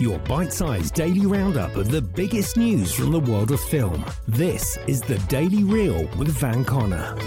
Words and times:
Your 0.00 0.20
bite 0.20 0.52
sized 0.52 0.94
daily 0.94 1.26
roundup 1.26 1.74
of 1.74 1.90
the 1.90 2.00
biggest 2.00 2.56
news 2.56 2.94
from 2.94 3.10
the 3.10 3.18
world 3.18 3.50
of 3.50 3.60
film. 3.60 4.04
This 4.28 4.78
is 4.86 5.00
the 5.00 5.18
Daily 5.26 5.64
Reel 5.64 6.06
with 6.16 6.28
Van 6.38 6.64
Connor. 6.64 7.18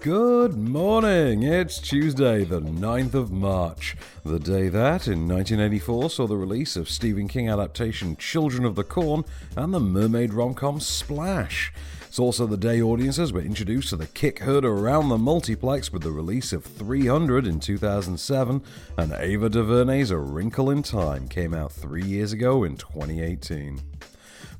Good 0.00 0.56
morning. 0.56 1.42
It's 1.42 1.80
Tuesday, 1.80 2.44
the 2.44 2.60
9th 2.60 3.14
of 3.14 3.32
March, 3.32 3.96
the 4.24 4.38
day 4.38 4.68
that, 4.68 5.08
in 5.08 5.26
1984, 5.26 6.10
saw 6.10 6.28
the 6.28 6.36
release 6.36 6.76
of 6.76 6.88
Stephen 6.88 7.26
King 7.26 7.48
adaptation 7.48 8.16
Children 8.16 8.64
of 8.64 8.76
the 8.76 8.84
Corn 8.84 9.24
and 9.56 9.74
the 9.74 9.80
mermaid 9.80 10.32
rom 10.32 10.54
com 10.54 10.78
Splash. 10.78 11.72
It's 12.16 12.20
also 12.20 12.46
the 12.46 12.56
day 12.56 12.80
audiences 12.80 13.30
were 13.30 13.42
introduced 13.42 13.90
to 13.90 13.96
the 13.96 14.06
kick 14.06 14.38
hood 14.38 14.64
around 14.64 15.10
the 15.10 15.18
multiplex 15.18 15.92
with 15.92 16.02
the 16.02 16.12
release 16.12 16.54
of 16.54 16.64
300 16.64 17.46
in 17.46 17.60
2007, 17.60 18.62
and 18.96 19.12
Ava 19.12 19.50
DuVernay's 19.50 20.10
A 20.10 20.16
Wrinkle 20.16 20.70
in 20.70 20.82
Time 20.82 21.28
came 21.28 21.52
out 21.52 21.72
three 21.72 22.06
years 22.06 22.32
ago 22.32 22.64
in 22.64 22.78
2018. 22.78 23.82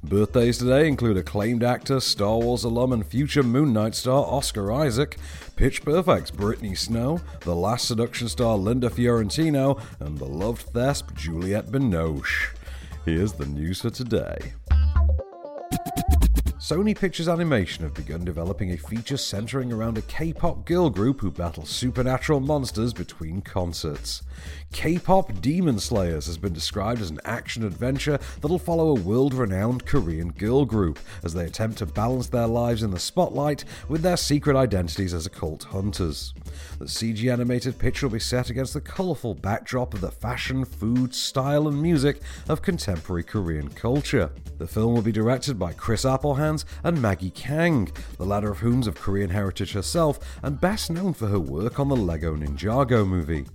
Birthdays 0.04 0.58
today 0.58 0.86
include 0.86 1.16
acclaimed 1.16 1.64
actor, 1.64 1.98
Star 1.98 2.36
Wars 2.36 2.62
alum, 2.62 2.92
and 2.92 3.06
future 3.06 3.42
Moon 3.42 3.72
Knight 3.72 3.94
star 3.94 4.26
Oscar 4.26 4.70
Isaac, 4.70 5.16
Pitch 5.56 5.82
Perfect's 5.82 6.30
Brittany 6.30 6.74
Snow, 6.74 7.22
The 7.40 7.56
Last 7.56 7.88
Seduction 7.88 8.28
star 8.28 8.58
Linda 8.58 8.90
Fiorentino, 8.90 9.78
and 10.00 10.18
beloved 10.18 10.74
thesp 10.74 11.14
Juliette 11.14 11.72
Binoche. 11.72 12.54
Here's 13.06 13.32
the 13.32 13.46
news 13.46 13.80
for 13.80 13.88
today. 13.88 14.52
Sony 16.66 16.98
Pictures 16.98 17.28
Animation 17.28 17.84
have 17.84 17.94
begun 17.94 18.24
developing 18.24 18.72
a 18.72 18.76
feature 18.76 19.16
centering 19.16 19.72
around 19.72 19.96
a 19.98 20.02
K 20.02 20.32
pop 20.32 20.64
girl 20.64 20.90
group 20.90 21.20
who 21.20 21.30
battle 21.30 21.64
supernatural 21.64 22.40
monsters 22.40 22.92
between 22.92 23.40
concerts. 23.40 24.24
K 24.72 24.98
pop 24.98 25.40
Demon 25.40 25.78
Slayers 25.78 26.26
has 26.26 26.36
been 26.36 26.52
described 26.52 27.00
as 27.00 27.10
an 27.10 27.20
action 27.24 27.64
adventure 27.64 28.18
that'll 28.40 28.58
follow 28.58 28.88
a 28.88 29.00
world 29.00 29.32
renowned 29.32 29.86
Korean 29.86 30.30
girl 30.30 30.64
group 30.64 30.98
as 31.22 31.34
they 31.34 31.44
attempt 31.44 31.78
to 31.78 31.86
balance 31.86 32.26
their 32.26 32.48
lives 32.48 32.82
in 32.82 32.90
the 32.90 32.98
spotlight 32.98 33.64
with 33.88 34.02
their 34.02 34.16
secret 34.16 34.56
identities 34.56 35.14
as 35.14 35.24
occult 35.24 35.62
hunters. 35.62 36.34
The 36.80 36.86
CG 36.86 37.32
animated 37.32 37.78
picture 37.78 38.08
will 38.08 38.14
be 38.14 38.18
set 38.18 38.50
against 38.50 38.74
the 38.74 38.80
colourful 38.80 39.34
backdrop 39.34 39.94
of 39.94 40.00
the 40.00 40.10
fashion, 40.10 40.64
food, 40.64 41.14
style, 41.14 41.68
and 41.68 41.80
music 41.80 42.20
of 42.48 42.60
contemporary 42.60 43.22
Korean 43.22 43.68
culture. 43.68 44.32
The 44.58 44.66
film 44.66 44.94
will 44.94 45.02
be 45.02 45.12
directed 45.12 45.58
by 45.58 45.72
Chris 45.74 46.04
And 46.82 47.02
Maggie 47.02 47.30
Kang, 47.30 47.90
the 48.16 48.24
latter 48.24 48.50
of 48.50 48.58
whom's 48.58 48.86
of 48.86 48.94
Korean 48.94 49.30
heritage 49.30 49.72
herself 49.72 50.38
and 50.42 50.60
best 50.60 50.90
known 50.90 51.12
for 51.12 51.26
her 51.26 51.40
work 51.40 51.78
on 51.80 51.88
the 51.88 51.96
Lego 51.96 52.36
Ninjago 52.36 53.06
movie. 53.06 53.46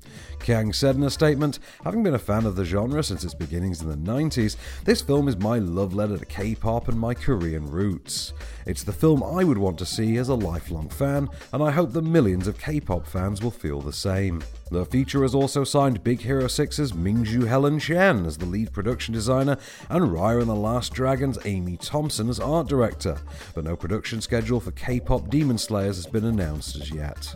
Kang 0.44 0.74
said 0.74 0.96
in 0.96 1.04
a 1.04 1.10
statement, 1.10 1.60
having 1.84 2.04
been 2.04 2.16
a 2.16 2.20
fan 2.20 2.46
of 2.46 2.56
the 2.56 2.66
genre 2.66 3.04
since 3.04 3.24
its 3.24 3.34
beginnings 3.34 3.82
in 3.82 3.90
the 3.90 3.96
90s, 3.96 4.56
this 4.84 5.02
film 5.02 5.28
is 5.28 5.38
my 5.38 5.60
love 5.60 5.94
letter 5.94 6.18
to 6.18 6.26
K 6.26 6.56
pop 6.56 6.88
and 6.88 7.00
my 7.00 7.14
Korean 7.14 7.70
roots. 7.70 8.34
It's 8.66 8.84
the 8.84 8.94
film 8.94 9.24
I 9.24 9.44
would 9.44 9.58
want 9.58 9.78
to 9.80 9.86
see 9.86 10.18
as 10.18 10.30
a 10.30 10.36
lifelong 10.36 10.90
fan, 10.90 11.30
and 11.54 11.64
I 11.64 11.72
hope 11.72 11.94
that 11.94 12.04
millions 12.04 12.48
of 12.48 12.60
K 12.60 12.80
pop 12.80 13.08
fans 13.08 13.42
will 13.42 13.52
feel 13.52 13.82
the 13.82 13.94
same. 13.94 14.42
The 14.72 14.86
feature 14.86 15.22
has 15.24 15.36
also 15.36 15.64
signed 15.64 16.04
Big 16.04 16.22
Hero 16.22 16.46
6's 16.46 16.94
Mingjue 16.94 17.48
Helen 17.48 17.78
Chen 17.78 18.26
as 18.26 18.38
the 18.38 18.46
lead 18.46 18.72
production 18.72 19.14
designer 19.14 19.58
and 19.90 20.06
Raya 20.06 20.40
and 20.40 20.50
the 20.50 20.56
Last 20.56 20.94
Dragon's 20.94 21.38
Amy 21.46 21.78
Thompson 21.78 22.30
as 22.30 22.40
art 22.40 22.68
director, 22.68 23.18
but 23.54 23.66
no 23.66 23.76
production 23.76 24.22
schedule 24.22 24.60
for 24.60 24.72
K 24.72 25.00
pop 25.00 25.30
Demon 25.30 25.58
Slayers 25.58 25.98
has 25.98 26.08
been 26.08 26.26
announced 26.26 26.78
as 26.78 26.90
yet. 26.90 27.36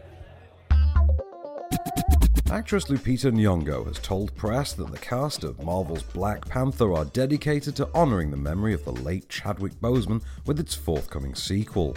Actress 2.51 2.89
Lupita 2.89 3.31
Nyong'o 3.31 3.85
has 3.85 3.97
told 3.99 4.35
press 4.35 4.73
that 4.73 4.91
the 4.91 4.97
cast 4.97 5.45
of 5.45 5.63
Marvel's 5.63 6.03
Black 6.03 6.45
Panther 6.49 6.91
are 6.91 7.05
dedicated 7.05 7.77
to 7.77 7.87
honoring 7.93 8.29
the 8.29 8.35
memory 8.35 8.73
of 8.73 8.83
the 8.83 8.91
late 8.91 9.29
Chadwick 9.29 9.71
Boseman 9.79 10.21
with 10.45 10.59
its 10.59 10.75
forthcoming 10.75 11.33
sequel. 11.33 11.95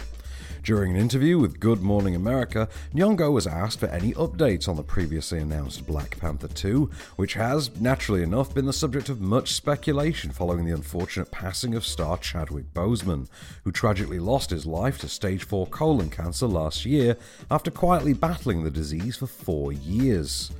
During 0.65 0.95
an 0.95 0.99
interview 0.99 1.37
with 1.37 1.59
Good 1.59 1.83
Morning 1.83 2.15
America, 2.15 2.67
Nyong'o 2.91 3.31
was 3.31 3.45
asked 3.45 3.79
for 3.79 3.85
any 3.85 4.13
updates 4.13 4.67
on 4.67 4.77
the 4.77 4.81
previously 4.81 5.37
announced 5.37 5.85
Black 5.85 6.19
Panther 6.19 6.47
2, 6.47 6.89
which 7.17 7.35
has, 7.35 7.79
naturally 7.79 8.23
enough, 8.23 8.51
been 8.51 8.65
the 8.65 8.73
subject 8.73 9.07
of 9.07 9.21
much 9.21 9.53
speculation 9.53 10.31
following 10.31 10.65
the 10.65 10.73
unfortunate 10.73 11.29
passing 11.29 11.75
of 11.75 11.85
star 11.85 12.17
Chadwick 12.17 12.73
Boseman, 12.73 13.27
who 13.63 13.71
tragically 13.71 14.17
lost 14.17 14.49
his 14.49 14.65
life 14.65 14.97
to 15.01 15.07
stage 15.07 15.43
4 15.43 15.67
colon 15.67 16.09
cancer 16.09 16.47
last 16.47 16.83
year 16.83 17.15
after 17.51 17.69
quietly 17.69 18.13
battling 18.13 18.63
the 18.63 18.71
disease 18.71 19.17
for 19.17 19.27
four 19.27 19.71
years. 19.71 20.51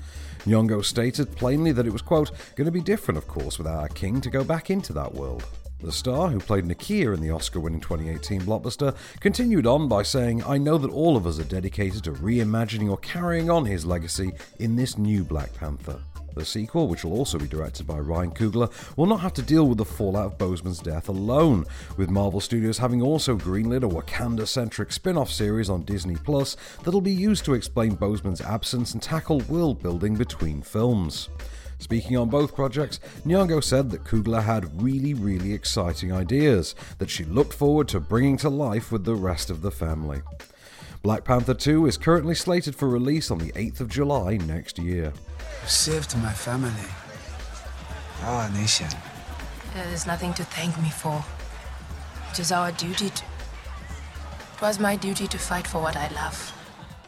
Nyong'o 0.45 0.85
stated 0.85 1.35
plainly 1.35 1.71
that 1.71 1.87
it 1.87 1.93
was, 1.93 2.03
quote, 2.03 2.29
going 2.55 2.65
to 2.65 2.71
be 2.71 2.79
different, 2.79 3.17
of 3.17 3.27
course, 3.27 3.57
without 3.57 3.79
our 3.79 3.87
king 3.87 4.21
to 4.21 4.29
go 4.29 4.43
back 4.43 4.69
into 4.69 4.93
that 4.93 5.15
world. 5.15 5.43
The 5.81 5.91
star, 5.91 6.29
who 6.29 6.39
played 6.39 6.65
Nakia 6.65 7.13
in 7.13 7.21
the 7.21 7.31
Oscar 7.31 7.59
winning 7.59 7.81
2018 7.81 8.41
blockbuster, 8.41 8.95
continued 9.19 9.67
on 9.67 9.87
by 9.87 10.03
saying, 10.03 10.43
I 10.43 10.57
know 10.57 10.77
that 10.77 10.89
all 10.89 11.17
of 11.17 11.27
us 11.27 11.37
are 11.37 11.43
dedicated 11.43 12.03
to 12.05 12.13
reimagining 12.13 12.89
or 12.89 12.97
carrying 12.97 13.49
on 13.49 13.65
his 13.65 13.85
legacy 13.85 14.31
in 14.57 14.75
this 14.75 14.97
new 14.97 15.23
Black 15.23 15.53
Panther. 15.53 15.99
The 16.33 16.43
sequel, 16.43 16.87
which 16.87 17.05
will 17.05 17.13
also 17.13 17.37
be 17.39 17.47
directed 17.47 17.87
by 17.87 17.99
Ryan 17.99 18.31
Coogler, 18.31 18.69
will 18.97 19.05
not 19.05 19.21
have 19.21 19.33
to 19.33 19.41
deal 19.41 19.67
with 19.67 19.77
the 19.77 19.85
fallout 19.85 20.33
of 20.33 20.37
Boseman's 20.37 20.79
death 20.79 21.07
alone, 21.07 21.65
with 21.97 22.09
Marvel 22.09 22.41
Studios 22.41 22.77
having 22.77 23.01
also 23.01 23.37
greenlit 23.37 23.83
a 23.83 23.87
Wakanda 23.87 24.45
centric 24.45 24.91
spin 24.91 25.17
off 25.17 25.31
series 25.31 25.69
on 25.69 25.83
Disney 25.83 26.15
Plus 26.15 26.57
that'll 26.83 26.99
be 26.99 27.13
used 27.13 27.45
to 27.45 27.53
explain 27.53 27.95
Boseman's 27.95 28.41
absence 28.41 28.93
and 28.93 29.01
tackle 29.01 29.39
world 29.41 29.81
building 29.81 30.15
between 30.15 30.61
films. 30.61 31.29
Speaking 31.79 32.17
on 32.17 32.29
both 32.29 32.55
projects, 32.55 32.99
Nyong'o 33.25 33.63
said 33.63 33.91
that 33.91 34.03
Coogler 34.03 34.43
had 34.43 34.81
really, 34.81 35.13
really 35.13 35.53
exciting 35.53 36.11
ideas 36.11 36.73
that 36.97 37.09
she 37.09 37.25
looked 37.25 37.53
forward 37.53 37.87
to 37.89 37.99
bringing 37.99 38.37
to 38.37 38.49
life 38.49 38.91
with 38.91 39.03
the 39.05 39.15
rest 39.15 39.49
of 39.49 39.61
the 39.61 39.71
family. 39.71 40.21
Black 41.03 41.23
Panther 41.23 41.53
2 41.53 41.85
is 41.85 41.97
currently 41.97 42.33
slated 42.33 42.75
for 42.75 42.89
release 42.89 43.29
on 43.29 43.37
the 43.37 43.51
8th 43.51 43.81
of 43.81 43.89
July 43.89 44.37
next 44.37 44.79
year. 44.79 45.13
You 45.61 45.67
saved 45.67 46.17
my 46.17 46.31
family, 46.31 46.71
ah, 48.23 48.45
our 48.45 48.49
nation. 48.57 48.87
There 49.75 49.87
is 49.89 50.07
nothing 50.07 50.33
to 50.35 50.43
thank 50.43 50.81
me 50.81 50.89
for. 50.89 51.23
It 52.31 52.39
is 52.39 52.51
our 52.51 52.71
duty 52.71 53.09
to. 53.09 53.23
It 54.55 54.61
was 54.61 54.79
my 54.79 54.95
duty 54.95 55.27
to 55.27 55.37
fight 55.37 55.67
for 55.67 55.81
what 55.81 55.95
I 55.95 56.07
love. 56.15 56.51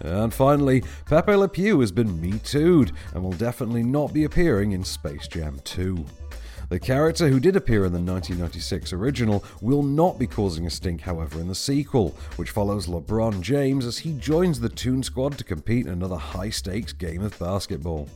And 0.02 0.34
finally, 0.34 0.84
Pepe 1.06 1.36
Le 1.36 1.48
Pew 1.48 1.80
has 1.80 1.92
been 1.92 2.22
Me 2.22 2.40
Too'd 2.40 2.92
and 3.14 3.24
will 3.24 3.32
definitely 3.34 3.84
not 3.84 4.14
be 4.14 4.24
appearing 4.24 4.72
in 4.72 4.84
Space 4.84 5.28
Jam 5.28 5.60
2. 5.64 6.06
The 6.70 6.80
character 6.80 7.30
who 7.30 7.40
did 7.40 7.56
appear 7.56 7.86
in 7.86 7.94
the 7.94 8.00
1996 8.00 8.92
original 8.92 9.46
will 9.62 9.84
not 9.84 10.20
be 10.20 10.28
causing 10.28 10.66
a 10.66 10.70
stink, 10.70 11.00
however, 11.00 11.40
in 11.40 11.48
the 11.48 11.56
sequel, 11.56 12.10
which 12.36 12.50
follows 12.50 12.88
LeBron 12.88 13.40
James 13.40 13.86
as 13.86 14.00
he 14.00 14.12
joins 14.14 14.60
the 14.60 14.68
Toon 14.68 15.02
Squad 15.02 15.38
to 15.38 15.46
compete 15.46 15.86
in 15.86 15.94
another 15.94 16.18
high 16.18 16.50
stakes 16.50 16.92
game 16.92 17.22
of 17.24 17.40
basketball. 17.40 18.10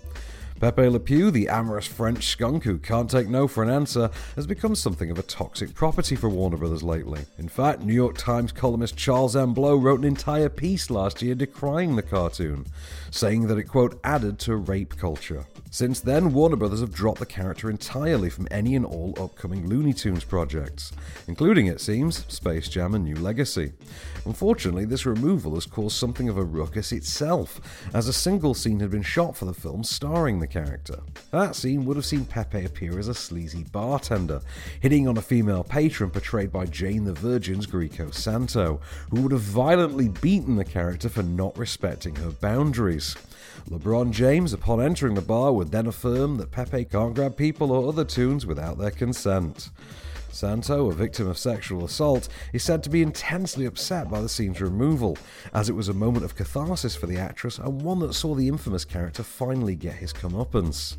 Pepe 0.62 0.90
Le 0.90 1.00
Pew, 1.00 1.32
the 1.32 1.50
amorous 1.50 1.88
French 1.88 2.28
skunk 2.28 2.66
who 2.66 2.78
can't 2.78 3.10
take 3.10 3.28
no 3.28 3.48
for 3.48 3.64
an 3.64 3.70
answer, 3.72 4.12
has 4.36 4.46
become 4.46 4.76
something 4.76 5.10
of 5.10 5.18
a 5.18 5.24
toxic 5.24 5.74
property 5.74 6.16
for 6.16 6.30
Warner 6.30 6.58
Brothers 6.58 6.84
lately. 6.84 7.26
In 7.40 7.50
fact, 7.50 7.82
New 7.82 7.96
York 7.96 8.16
Times 8.16 8.52
columnist 8.52 8.96
Charles 8.96 9.36
M. 9.36 9.56
Blow 9.56 9.76
wrote 9.76 9.98
an 9.98 10.06
entire 10.06 10.50
piece 10.50 10.92
last 10.92 11.24
year 11.24 11.34
decrying 11.34 11.96
the 11.96 12.04
cartoon, 12.04 12.68
saying 13.10 13.48
that 13.48 13.58
it, 13.58 13.64
quote, 13.64 14.00
added 14.04 14.38
to 14.42 14.56
rape 14.56 14.98
culture. 14.98 15.48
Since 15.72 16.02
then, 16.02 16.34
Warner 16.34 16.58
Brothers 16.58 16.82
have 16.82 16.94
dropped 16.94 17.20
the 17.20 17.26
character 17.26 17.70
entirely 17.70 18.30
from 18.30 18.48
any 18.52 18.76
and 18.76 18.86
all 18.86 19.16
upcoming 19.18 19.68
Looney 19.68 19.94
Tunes 19.94 20.26
projects, 20.26 20.92
including, 21.28 21.68
it 21.68 21.82
seems, 21.82 22.26
Space 22.32 22.68
Jam 22.70 22.94
and 22.94 23.06
New 23.06 23.16
Legacy. 23.16 23.72
Unfortunately, 24.26 24.86
this 24.86 25.06
removal 25.06 25.56
has 25.56 25.66
caused 25.66 25.96
something 25.96 26.30
of 26.30 26.38
a 26.38 26.44
ruckus 26.44 26.92
itself, 26.92 27.62
as 27.94 28.08
a 28.08 28.14
single 28.14 28.54
scene 28.54 28.82
had 28.82 28.92
been 28.92 29.02
shot 29.02 29.36
for 29.36 29.46
the 29.46 29.54
film 29.54 29.84
starring 29.84 30.40
the 30.40 30.51
character. 30.52 31.00
That 31.32 31.56
scene 31.56 31.86
would 31.86 31.96
have 31.96 32.06
seen 32.06 32.26
Pepe 32.26 32.66
appear 32.66 33.00
as 33.00 33.08
a 33.08 33.14
sleazy 33.14 33.64
bartender, 33.72 34.42
hitting 34.82 35.08
on 35.08 35.18
a 35.18 35.22
female 35.22 35.64
patron 35.64 36.12
portrayed 36.12 36.52
by 36.52 36.66
Jane 36.66 37.06
the 37.06 37.14
Virgin's 37.14 37.66
Greice 37.66 38.14
Santo, 38.14 38.80
who 39.10 39.22
would 39.22 39.32
have 39.32 39.42
violently 39.42 40.10
beaten 40.10 40.58
the 40.58 40.66
character 40.66 41.10
for 41.10 41.24
not 41.24 41.58
respecting 41.58 42.16
her 42.18 42.32
boundaries. 42.32 43.16
LeBron 43.70 44.12
James, 44.12 44.54
upon 44.54 44.82
entering 44.82 45.16
the 45.16 45.22
bar, 45.22 45.54
would 45.54 45.72
then 45.72 45.88
affirm 45.88 46.38
that 46.38 46.52
Pepe 46.52 46.86
can't 46.86 47.16
grab 47.16 47.38
people 47.38 47.72
or 47.72 47.88
other 47.88 48.06
tunes 48.06 48.46
without 48.46 48.78
their 48.78 48.92
consent. 48.92 49.70
Santo, 50.32 50.90
a 50.90 50.94
victim 50.94 51.28
of 51.28 51.38
sexual 51.38 51.86
assault, 51.86 52.30
is 52.54 52.64
said 52.64 52.84
to 52.84 52.90
be 52.90 53.02
intensely 53.02 53.66
upset 53.66 54.10
by 54.10 54.22
the 54.22 54.30
scene's 54.30 54.62
removal, 54.62 55.18
as 55.54 55.70
it 55.70 55.74
was 55.74 55.90
a 55.90 55.94
moment 55.94 56.26
of 56.26 56.36
catharsis 56.36 56.96
for 56.96 57.08
the 57.08 57.18
actress 57.18 57.58
and 57.58 57.82
one 57.82 58.00
that 58.00 58.14
saw 58.14 58.34
the 58.34 58.48
infamous 58.48 58.86
character 58.86 59.24
finally 59.24 59.76
get 59.76 59.96
his 59.96 60.14
comeuppance. 60.14 60.98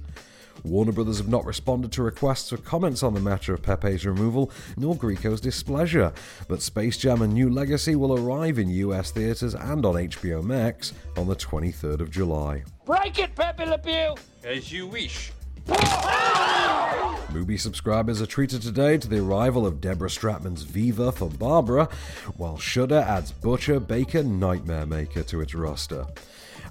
Warner 0.64 0.93
Brothers 0.93 1.19
have 1.19 1.29
not 1.29 1.44
responded 1.44 1.90
to 1.93 2.02
requests 2.02 2.50
for 2.50 2.56
comments 2.56 3.02
on 3.02 3.14
the 3.14 3.20
matter 3.20 3.52
of 3.52 3.62
Pepe's 3.62 4.05
removal, 4.05 4.50
nor 4.76 4.94
Greice's 4.94 5.40
displeasure, 5.40 6.12
but 6.46 6.62
Space 6.62 6.96
Jam 6.99 7.23
and 7.23 7.32
New 7.32 7.50
Legacy 7.50 7.96
will 7.96 8.19
arrive 8.19 8.58
in 8.58 8.69
US 8.70 9.11
theaters 9.11 9.55
and 9.55 9.85
on 9.85 9.94
HBO 9.94 10.43
Max 10.43 10.93
on 11.17 11.26
the 11.26 11.37
23rd 11.37 12.00
of 12.00 12.11
July. 12.11 12.62
Break 12.85 13.19
it, 13.19 13.35
Pepe 13.35 13.64
Le 13.64 13.78
Pew! 13.78 14.14
As 14.44 14.70
you 14.70 14.87
wish. 14.87 15.32
MUBI 17.32 17.58
subscribers 17.58 18.20
are 18.20 18.26
treated 18.26 18.61
today 18.61 18.99
to 18.99 19.08
the 19.08 19.19
arrival 19.19 19.67
of 19.67 19.81
Deborah 19.81 20.11
Stratman's 20.11 20.64
Vever 20.64 21.11
for 21.11 21.31
Barbara, 21.31 21.88
while 22.37 22.58
Shudder 22.58 22.99
adds 23.08 23.32
Butcher 23.32 23.81
Baker 23.81 24.23
Nightmare 24.23 24.84
Maker 24.84 25.23
to 25.23 25.40
its 25.40 25.55
roster. 25.55 26.06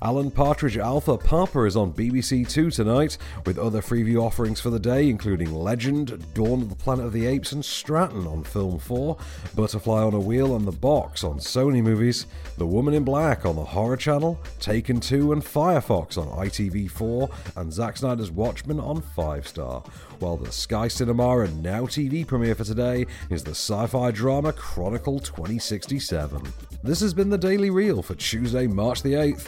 Alan 0.03 0.31
Partridge 0.31 0.80
Alpha 0.80 1.15
Papa 1.15 1.63
is 1.65 1.75
on 1.75 1.94
BBC 1.94 2.50
Two 2.50 2.71
tonight, 2.71 3.19
with 3.45 3.59
other 3.59 3.81
freeview 3.81 4.19
offerings 4.19 4.59
for 4.59 4.71
the 4.71 4.80
day, 4.80 5.07
including 5.07 5.53
Legend, 5.53 6.25
Dawn 6.33 6.63
of 6.63 6.69
the 6.69 6.75
Planet 6.75 7.06
of 7.06 7.13
the 7.13 7.27
Apes, 7.27 7.51
and 7.51 7.63
Stratton 7.63 8.25
on 8.25 8.44
Film 8.44 8.80
4, 8.80 9.15
Butterfly 9.53 10.01
on 10.01 10.15
a 10.15 10.19
Wheel 10.19 10.56
and 10.56 10.68
The 10.68 10.71
Box 10.71 11.24
on 11.24 11.38
Sony 11.38 11.83
Movies, 11.83 12.25
The 12.57 12.65
Woman 12.65 12.95
in 12.95 13.03
Black 13.03 13.45
on 13.45 13.56
the 13.56 13.63
Horror 13.63 13.95
Channel, 13.95 14.39
Taken 14.59 15.00
2 15.00 15.33
and 15.33 15.44
Firefox 15.44 16.18
on 16.18 16.48
ITV4, 16.48 17.57
and 17.57 17.71
Zack 17.71 17.98
Snyder's 17.98 18.31
Watchmen 18.31 18.80
on 18.80 19.03
5 19.03 19.48
Star. 19.48 19.83
While 20.18 20.38
the 20.38 20.51
Sky 20.51 20.88
Cinema 20.88 21.42
and 21.42 21.62
Now 21.62 21.81
TV 21.81 22.25
premiere 22.25 22.56
for 22.56 22.63
today 22.63 23.06
is 23.30 23.44
the 23.44 23.51
sci 23.51 23.86
fi 23.86 24.09
drama 24.09 24.51
Chronicle 24.51 25.19
2067. 25.19 26.42
This 26.83 27.01
has 27.01 27.13
been 27.13 27.30
the 27.30 27.38
Daily 27.38 27.69
Reel 27.69 28.01
for 28.01 28.15
Tuesday, 28.15 28.65
March 28.65 29.03
the 29.03 29.13
8th. 29.13 29.48